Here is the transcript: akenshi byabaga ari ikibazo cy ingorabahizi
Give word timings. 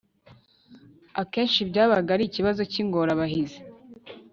akenshi 1.21 1.59
byabaga 1.69 2.09
ari 2.15 2.23
ikibazo 2.27 2.61
cy 2.71 2.77
ingorabahizi 2.81 3.59